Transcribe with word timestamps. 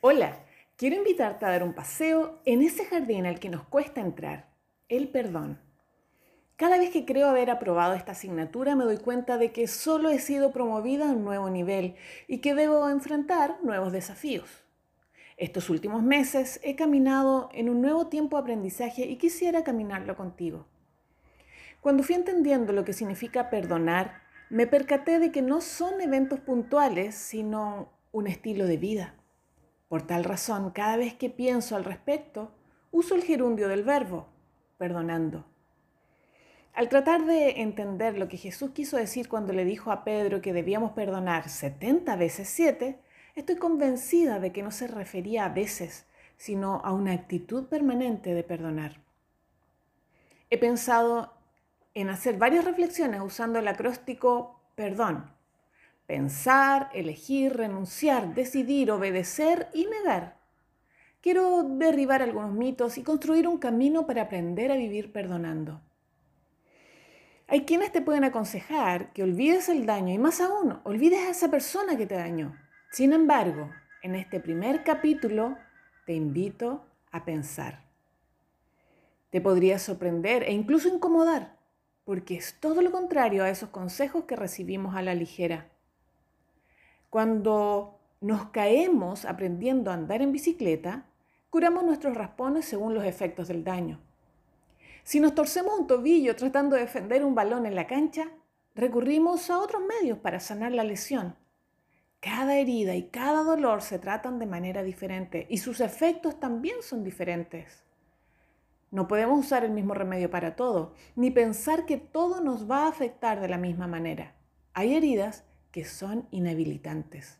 Hola, 0.00 0.38
quiero 0.76 0.94
invitarte 0.94 1.44
a 1.44 1.50
dar 1.50 1.64
un 1.64 1.72
paseo 1.72 2.38
en 2.44 2.62
ese 2.62 2.84
jardín 2.84 3.26
al 3.26 3.40
que 3.40 3.48
nos 3.48 3.64
cuesta 3.64 4.00
entrar, 4.00 4.48
el 4.88 5.08
perdón. 5.08 5.58
Cada 6.54 6.78
vez 6.78 6.90
que 6.90 7.04
creo 7.04 7.28
haber 7.28 7.50
aprobado 7.50 7.94
esta 7.94 8.12
asignatura 8.12 8.76
me 8.76 8.84
doy 8.84 8.98
cuenta 8.98 9.38
de 9.38 9.50
que 9.50 9.66
solo 9.66 10.10
he 10.10 10.20
sido 10.20 10.52
promovida 10.52 11.06
a 11.06 11.12
un 11.12 11.24
nuevo 11.24 11.50
nivel 11.50 11.96
y 12.28 12.38
que 12.38 12.54
debo 12.54 12.88
enfrentar 12.88 13.56
nuevos 13.64 13.90
desafíos. 13.90 14.62
Estos 15.36 15.68
últimos 15.68 16.04
meses 16.04 16.60
he 16.62 16.76
caminado 16.76 17.48
en 17.52 17.68
un 17.68 17.82
nuevo 17.82 18.06
tiempo 18.06 18.36
de 18.36 18.42
aprendizaje 18.42 19.04
y 19.04 19.16
quisiera 19.16 19.64
caminarlo 19.64 20.14
contigo. 20.14 20.68
Cuando 21.80 22.04
fui 22.04 22.14
entendiendo 22.14 22.72
lo 22.72 22.84
que 22.84 22.92
significa 22.92 23.50
perdonar, 23.50 24.22
me 24.48 24.68
percaté 24.68 25.18
de 25.18 25.32
que 25.32 25.42
no 25.42 25.60
son 25.60 26.00
eventos 26.00 26.38
puntuales, 26.38 27.16
sino 27.16 27.88
un 28.12 28.28
estilo 28.28 28.68
de 28.68 28.76
vida. 28.76 29.17
Por 29.88 30.06
tal 30.06 30.24
razón, 30.24 30.70
cada 30.70 30.96
vez 30.96 31.14
que 31.14 31.30
pienso 31.30 31.76
al 31.76 31.84
respecto, 31.84 32.52
uso 32.90 33.14
el 33.14 33.22
gerundio 33.22 33.68
del 33.68 33.84
verbo, 33.84 34.28
perdonando. 34.76 35.44
Al 36.74 36.88
tratar 36.88 37.24
de 37.24 37.62
entender 37.62 38.18
lo 38.18 38.28
que 38.28 38.36
Jesús 38.36 38.70
quiso 38.70 38.96
decir 38.96 39.28
cuando 39.28 39.52
le 39.52 39.64
dijo 39.64 39.90
a 39.90 40.04
Pedro 40.04 40.40
que 40.40 40.52
debíamos 40.52 40.92
perdonar 40.92 41.48
70 41.48 42.14
veces 42.16 42.48
7, 42.50 43.00
estoy 43.34 43.56
convencida 43.56 44.38
de 44.38 44.52
que 44.52 44.62
no 44.62 44.70
se 44.70 44.86
refería 44.86 45.44
a 45.44 45.48
veces, 45.48 46.06
sino 46.36 46.80
a 46.84 46.92
una 46.92 47.12
actitud 47.12 47.66
permanente 47.66 48.34
de 48.34 48.44
perdonar. 48.44 49.00
He 50.50 50.58
pensado 50.58 51.32
en 51.94 52.10
hacer 52.10 52.38
varias 52.38 52.64
reflexiones 52.64 53.20
usando 53.20 53.58
el 53.58 53.66
acróstico 53.66 54.60
perdón, 54.76 55.28
Pensar, 56.08 56.88
elegir, 56.94 57.54
renunciar, 57.54 58.34
decidir, 58.34 58.90
obedecer 58.90 59.68
y 59.74 59.84
negar. 59.84 60.38
Quiero 61.20 61.62
derribar 61.62 62.22
algunos 62.22 62.54
mitos 62.54 62.96
y 62.96 63.02
construir 63.02 63.46
un 63.46 63.58
camino 63.58 64.06
para 64.06 64.22
aprender 64.22 64.72
a 64.72 64.76
vivir 64.76 65.12
perdonando. 65.12 65.82
Hay 67.46 67.66
quienes 67.66 67.92
te 67.92 68.00
pueden 68.00 68.24
aconsejar 68.24 69.12
que 69.12 69.22
olvides 69.22 69.68
el 69.68 69.84
daño 69.84 70.14
y 70.14 70.16
más 70.16 70.40
aún, 70.40 70.80
olvides 70.84 71.26
a 71.26 71.30
esa 71.30 71.50
persona 71.50 71.98
que 71.98 72.06
te 72.06 72.14
dañó. 72.14 72.56
Sin 72.90 73.12
embargo, 73.12 73.68
en 74.02 74.14
este 74.14 74.40
primer 74.40 74.84
capítulo 74.84 75.58
te 76.06 76.14
invito 76.14 76.86
a 77.12 77.26
pensar. 77.26 77.84
Te 79.28 79.42
podría 79.42 79.78
sorprender 79.78 80.42
e 80.44 80.52
incluso 80.52 80.88
incomodar, 80.88 81.58
porque 82.04 82.36
es 82.36 82.58
todo 82.60 82.80
lo 82.80 82.92
contrario 82.92 83.44
a 83.44 83.50
esos 83.50 83.68
consejos 83.68 84.24
que 84.24 84.36
recibimos 84.36 84.96
a 84.96 85.02
la 85.02 85.14
ligera. 85.14 85.68
Cuando 87.10 87.98
nos 88.20 88.50
caemos 88.50 89.24
aprendiendo 89.24 89.90
a 89.90 89.94
andar 89.94 90.20
en 90.20 90.32
bicicleta, 90.32 91.06
curamos 91.48 91.84
nuestros 91.84 92.14
raspones 92.14 92.66
según 92.66 92.94
los 92.94 93.04
efectos 93.04 93.48
del 93.48 93.64
daño. 93.64 94.00
Si 95.04 95.20
nos 95.20 95.34
torcemos 95.34 95.78
un 95.78 95.86
tobillo 95.86 96.36
tratando 96.36 96.76
de 96.76 96.82
defender 96.82 97.24
un 97.24 97.34
balón 97.34 97.64
en 97.64 97.74
la 97.74 97.86
cancha, 97.86 98.28
recurrimos 98.74 99.48
a 99.48 99.58
otros 99.58 99.82
medios 99.82 100.18
para 100.18 100.38
sanar 100.38 100.72
la 100.72 100.84
lesión. 100.84 101.34
Cada 102.20 102.56
herida 102.56 102.94
y 102.94 103.04
cada 103.08 103.42
dolor 103.42 103.80
se 103.80 103.98
tratan 103.98 104.38
de 104.38 104.46
manera 104.46 104.82
diferente 104.82 105.46
y 105.48 105.58
sus 105.58 105.80
efectos 105.80 106.38
también 106.38 106.82
son 106.82 107.04
diferentes. 107.04 107.84
No 108.90 109.08
podemos 109.08 109.46
usar 109.46 109.64
el 109.64 109.70
mismo 109.70 109.94
remedio 109.94 110.30
para 110.30 110.56
todo, 110.56 110.92
ni 111.16 111.30
pensar 111.30 111.86
que 111.86 111.96
todo 111.96 112.42
nos 112.42 112.70
va 112.70 112.84
a 112.84 112.88
afectar 112.88 113.40
de 113.40 113.48
la 113.48 113.56
misma 113.56 113.86
manera. 113.86 114.34
Hay 114.74 114.94
heridas 114.94 115.44
que 115.70 115.84
son 115.84 116.26
inhabilitantes. 116.30 117.38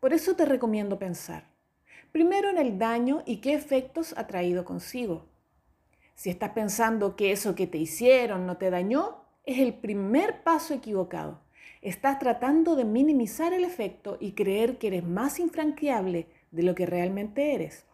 Por 0.00 0.12
eso 0.12 0.36
te 0.36 0.44
recomiendo 0.44 0.98
pensar, 0.98 1.50
primero 2.12 2.48
en 2.50 2.58
el 2.58 2.78
daño 2.78 3.22
y 3.26 3.38
qué 3.38 3.54
efectos 3.54 4.14
ha 4.16 4.26
traído 4.26 4.64
consigo. 4.64 5.26
Si 6.14 6.30
estás 6.30 6.50
pensando 6.50 7.16
que 7.16 7.32
eso 7.32 7.54
que 7.54 7.66
te 7.66 7.78
hicieron 7.78 8.46
no 8.46 8.56
te 8.56 8.70
dañó, 8.70 9.24
es 9.44 9.58
el 9.58 9.74
primer 9.74 10.42
paso 10.42 10.74
equivocado. 10.74 11.40
Estás 11.80 12.18
tratando 12.18 12.74
de 12.74 12.84
minimizar 12.84 13.52
el 13.52 13.64
efecto 13.64 14.18
y 14.20 14.32
creer 14.32 14.78
que 14.78 14.88
eres 14.88 15.04
más 15.04 15.38
infranqueable 15.38 16.26
de 16.50 16.62
lo 16.62 16.74
que 16.74 16.86
realmente 16.86 17.54
eres. 17.54 17.86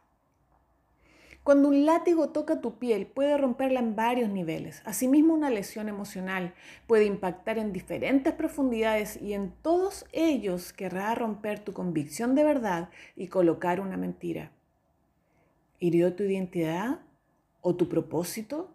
Cuando 1.45 1.69
un 1.69 1.85
látigo 1.85 2.31
toca 2.31 2.63
tu 2.63 2.79
piel 2.79 3.07
puede 3.07 3.37
romperla 3.37 3.81
en 3.81 3.95
varios 3.95 4.31
niveles. 4.31 4.81
Asimismo, 4.87 5.35
una 5.35 5.51
lesión 5.51 5.91
emocional 5.91 6.55
puede 6.87 7.05
impactar 7.05 7.59
en 7.59 7.71
diferentes 7.71 8.33
profundidades 8.33 9.21
y 9.21 9.35
en 9.35 9.53
todos 9.61 10.07
ellos 10.13 10.73
querrá 10.73 11.15
romper 11.15 11.61
tu 11.61 11.75
convicción 11.75 12.35
de 12.35 12.45
verdad 12.45 12.89
y 13.15 13.29
colocar 13.29 13.79
una 13.79 13.99
mentira. 13.99 14.53
¿Hirió 15.81 16.15
tu 16.15 16.23
identidad 16.23 17.01
o 17.61 17.77
tu 17.77 17.91
propósito? 17.91 18.75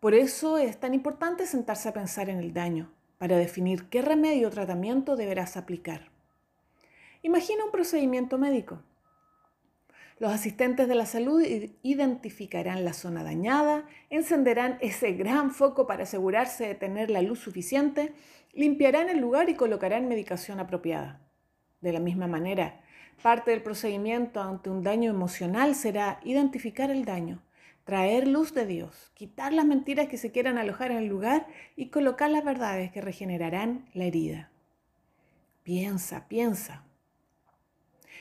Por 0.00 0.14
eso 0.14 0.56
es 0.56 0.80
tan 0.80 0.94
importante 0.94 1.44
sentarse 1.46 1.90
a 1.90 1.92
pensar 1.92 2.30
en 2.30 2.38
el 2.38 2.54
daño, 2.54 2.90
para 3.18 3.36
definir 3.36 3.90
qué 3.90 4.00
remedio 4.00 4.48
o 4.48 4.50
tratamiento 4.50 5.16
deberás 5.16 5.58
aplicar. 5.58 6.08
Imagina 7.20 7.64
un 7.66 7.72
procedimiento 7.72 8.38
médico. 8.38 8.80
Los 10.18 10.32
asistentes 10.32 10.88
de 10.88 10.96
la 10.96 11.06
salud 11.06 11.40
identificarán 11.82 12.84
la 12.84 12.92
zona 12.92 13.22
dañada, 13.22 13.86
encenderán 14.10 14.76
ese 14.80 15.12
gran 15.12 15.52
foco 15.52 15.86
para 15.86 16.02
asegurarse 16.02 16.66
de 16.66 16.74
tener 16.74 17.08
la 17.08 17.22
luz 17.22 17.38
suficiente, 17.38 18.12
limpiarán 18.52 19.08
el 19.08 19.18
lugar 19.20 19.48
y 19.48 19.54
colocarán 19.54 20.08
medicación 20.08 20.58
apropiada. 20.58 21.20
De 21.80 21.92
la 21.92 22.00
misma 22.00 22.26
manera, 22.26 22.80
parte 23.22 23.52
del 23.52 23.62
procedimiento 23.62 24.42
ante 24.42 24.70
un 24.70 24.82
daño 24.82 25.08
emocional 25.08 25.76
será 25.76 26.18
identificar 26.24 26.90
el 26.90 27.04
daño, 27.04 27.40
traer 27.84 28.26
luz 28.26 28.52
de 28.54 28.66
Dios, 28.66 29.12
quitar 29.14 29.52
las 29.52 29.66
mentiras 29.66 30.08
que 30.08 30.18
se 30.18 30.32
quieran 30.32 30.58
alojar 30.58 30.90
en 30.90 30.96
el 30.96 31.06
lugar 31.06 31.46
y 31.76 31.90
colocar 31.90 32.28
las 32.28 32.44
verdades 32.44 32.90
que 32.90 33.00
regenerarán 33.00 33.88
la 33.94 34.06
herida. 34.06 34.50
Piensa, 35.62 36.26
piensa, 36.26 36.87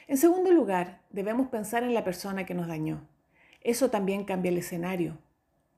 en 0.08 0.18
segundo 0.18 0.52
lugar, 0.52 1.02
debemos 1.10 1.48
pensar 1.50 1.84
en 1.84 1.94
la 1.94 2.04
persona 2.04 2.46
que 2.46 2.54
nos 2.54 2.68
dañó. 2.68 3.08
Eso 3.62 3.90
también 3.90 4.24
cambia 4.24 4.50
el 4.50 4.58
escenario. 4.58 5.18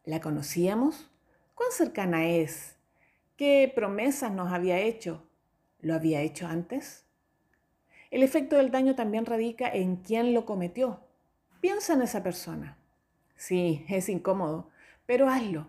¿La 0.06 0.22
conocíamos? 0.22 1.12
¿Cuán 1.56 1.72
cercana 1.72 2.28
es? 2.28 2.76
¿Qué 3.36 3.72
promesas 3.74 4.32
nos 4.32 4.52
había 4.52 4.80
hecho? 4.80 5.24
¿Lo 5.82 5.96
había 5.96 6.22
hecho 6.22 6.48
antes? 6.48 7.06
El 8.12 8.24
efecto 8.24 8.58
del 8.58 8.72
daño 8.72 8.96
también 8.96 9.26
radica 9.26 9.70
en 9.70 9.98
quién 9.98 10.34
lo 10.34 10.46
cometió. 10.46 11.00
Piensa 11.62 11.94
en 11.94 12.02
esa 12.02 12.24
persona. 12.24 12.78
Sí, 13.36 13.86
es 13.88 14.10
incómodo, 14.10 14.70
pero 15.06 15.28
hazlo. 15.28 15.68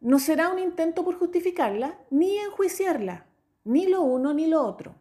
No 0.00 0.18
será 0.18 0.48
un 0.48 0.58
intento 0.58 1.04
por 1.04 1.18
justificarla 1.18 1.98
ni 2.10 2.38
enjuiciarla, 2.38 3.26
ni 3.64 3.86
lo 3.86 4.02
uno 4.02 4.32
ni 4.32 4.46
lo 4.46 4.62
otro. 4.62 4.94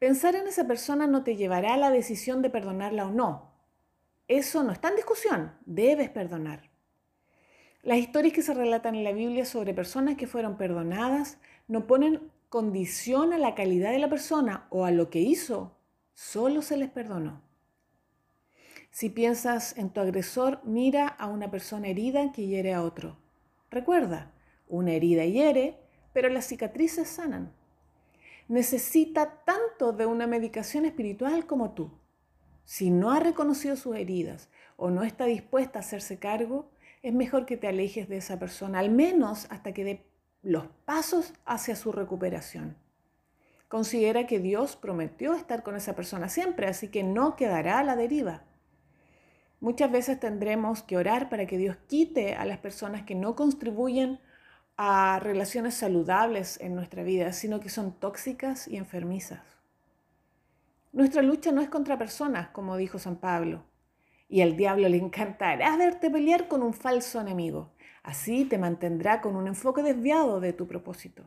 Pensar 0.00 0.34
en 0.34 0.46
esa 0.46 0.66
persona 0.66 1.06
no 1.06 1.24
te 1.24 1.36
llevará 1.36 1.74
a 1.74 1.76
la 1.76 1.90
decisión 1.90 2.40
de 2.40 2.48
perdonarla 2.48 3.04
o 3.04 3.10
no. 3.10 3.52
Eso 4.28 4.62
no 4.62 4.72
está 4.72 4.88
en 4.88 4.96
discusión, 4.96 5.52
debes 5.66 6.08
perdonar. 6.08 6.70
Las 7.82 7.98
historias 7.98 8.32
que 8.32 8.40
se 8.40 8.54
relatan 8.54 8.94
en 8.94 9.04
la 9.04 9.12
Biblia 9.12 9.44
sobre 9.44 9.74
personas 9.74 10.16
que 10.16 10.26
fueron 10.26 10.56
perdonadas 10.56 11.36
no 11.68 11.86
ponen 11.86 12.32
condición 12.48 13.34
a 13.34 13.38
la 13.38 13.54
calidad 13.54 13.90
de 13.90 13.98
la 13.98 14.08
persona 14.08 14.66
o 14.70 14.86
a 14.86 14.90
lo 14.90 15.10
que 15.10 15.20
hizo, 15.20 15.76
solo 16.14 16.62
se 16.62 16.78
les 16.78 16.88
perdonó. 16.88 17.42
Si 18.90 19.10
piensas 19.10 19.76
en 19.76 19.90
tu 19.90 20.00
agresor, 20.00 20.62
mira 20.64 21.08
a 21.08 21.26
una 21.26 21.50
persona 21.50 21.88
herida 21.88 22.32
que 22.32 22.46
hiere 22.46 22.72
a 22.72 22.82
otro. 22.82 23.18
Recuerda, 23.70 24.32
una 24.66 24.92
herida 24.92 25.26
hiere, 25.26 25.76
pero 26.14 26.30
las 26.30 26.46
cicatrices 26.46 27.06
sanan 27.06 27.52
necesita 28.50 29.44
tanto 29.44 29.92
de 29.92 30.06
una 30.06 30.26
medicación 30.26 30.84
espiritual 30.84 31.46
como 31.46 31.70
tú. 31.70 31.92
Si 32.64 32.90
no 32.90 33.12
ha 33.12 33.20
reconocido 33.20 33.76
sus 33.76 33.94
heridas 33.94 34.48
o 34.76 34.90
no 34.90 35.04
está 35.04 35.24
dispuesta 35.24 35.78
a 35.78 35.82
hacerse 35.82 36.18
cargo, 36.18 36.68
es 37.02 37.14
mejor 37.14 37.46
que 37.46 37.56
te 37.56 37.68
alejes 37.68 38.08
de 38.08 38.16
esa 38.16 38.40
persona, 38.40 38.80
al 38.80 38.90
menos 38.90 39.46
hasta 39.50 39.72
que 39.72 39.84
dé 39.84 40.06
los 40.42 40.66
pasos 40.84 41.32
hacia 41.44 41.76
su 41.76 41.92
recuperación. 41.92 42.76
Considera 43.68 44.26
que 44.26 44.40
Dios 44.40 44.74
prometió 44.74 45.34
estar 45.34 45.62
con 45.62 45.76
esa 45.76 45.94
persona 45.94 46.28
siempre, 46.28 46.66
así 46.66 46.88
que 46.88 47.04
no 47.04 47.36
quedará 47.36 47.78
a 47.78 47.84
la 47.84 47.94
deriva. 47.94 48.42
Muchas 49.60 49.92
veces 49.92 50.18
tendremos 50.18 50.82
que 50.82 50.96
orar 50.96 51.28
para 51.28 51.46
que 51.46 51.56
Dios 51.56 51.76
quite 51.86 52.34
a 52.34 52.44
las 52.46 52.58
personas 52.58 53.04
que 53.04 53.14
no 53.14 53.36
contribuyen 53.36 54.18
a 54.82 55.20
relaciones 55.20 55.74
saludables 55.74 56.58
en 56.58 56.74
nuestra 56.74 57.02
vida, 57.02 57.34
sino 57.34 57.60
que 57.60 57.68
son 57.68 57.92
tóxicas 57.92 58.66
y 58.66 58.78
enfermizas. 58.78 59.42
Nuestra 60.90 61.20
lucha 61.20 61.52
no 61.52 61.60
es 61.60 61.68
contra 61.68 61.98
personas, 61.98 62.48
como 62.48 62.78
dijo 62.78 62.98
San 62.98 63.16
Pablo, 63.16 63.62
y 64.26 64.40
al 64.40 64.56
diablo 64.56 64.88
le 64.88 64.96
encantará 64.96 65.76
verte 65.76 66.10
pelear 66.10 66.48
con 66.48 66.62
un 66.62 66.72
falso 66.72 67.20
enemigo. 67.20 67.74
Así 68.02 68.46
te 68.46 68.56
mantendrá 68.56 69.20
con 69.20 69.36
un 69.36 69.48
enfoque 69.48 69.82
desviado 69.82 70.40
de 70.40 70.54
tu 70.54 70.66
propósito. 70.66 71.24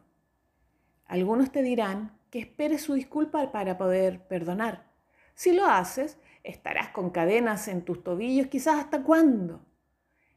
Algunos 1.05 1.51
te 1.51 1.61
dirán 1.61 2.17
que 2.31 2.39
esperes 2.39 2.81
su 2.81 2.95
disculpa 2.95 3.51
para 3.51 3.77
poder 3.77 4.27
perdonar. 4.27 4.87
Si 5.35 5.53
lo 5.53 5.67
haces, 5.67 6.17
Estarás 6.43 6.89
con 6.89 7.09
cadenas 7.09 7.69
en 7.69 7.83
tus 7.83 8.03
tobillos, 8.03 8.47
quizás 8.47 8.75
hasta 8.77 9.01
cuándo. 9.01 9.61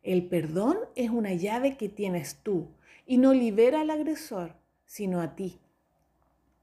El 0.04 0.28
perdón 0.28 0.78
es 0.94 1.10
una 1.10 1.34
llave 1.34 1.76
que 1.76 1.88
tienes 1.88 2.36
tú 2.44 2.75
y 3.06 3.18
no 3.18 3.32
libera 3.32 3.80
al 3.80 3.90
agresor, 3.90 4.56
sino 4.84 5.20
a 5.20 5.36
ti. 5.36 5.60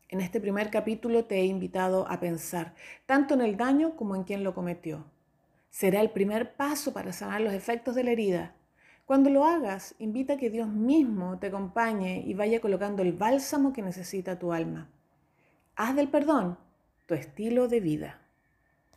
En 0.10 0.22
este 0.22 0.40
primer 0.40 0.70
capítulo 0.70 1.26
te 1.26 1.40
he 1.40 1.46
invitado 1.46 2.08
a 2.08 2.20
pensar 2.20 2.76
tanto 3.08 3.34
en 3.34 3.42
el 3.42 3.58
daño 3.58 3.96
como 3.96 4.16
en 4.16 4.24
quien 4.24 4.44
lo 4.44 4.54
cometió. 4.54 5.06
Será 5.70 6.02
el 6.02 6.12
primer 6.12 6.56
paso 6.56 6.94
para 6.94 7.14
sanar 7.14 7.42
los 7.42 7.54
efectos 7.54 7.96
de 7.96 8.04
la 8.04 8.12
herida. 8.12 8.56
Cuando 9.06 9.32
lo 9.32 9.46
hagas, 9.46 9.96
invita 9.98 10.34
a 10.34 10.38
que 10.38 10.52
Dios 10.52 10.68
mismo 10.68 11.40
te 11.40 11.48
acompañe 11.48 12.22
y 12.26 12.36
vaya 12.36 12.62
colocando 12.62 13.02
el 13.02 13.14
bálsamo 13.14 13.74
que 13.74 13.82
necesita 13.82 14.38
tu 14.38 14.54
alma. 14.54 14.92
Haz 15.76 15.96
del 15.96 16.10
perdón 16.10 16.60
tu 17.08 17.16
estilo 17.16 17.68
de 17.68 17.80
vida. 17.80 18.23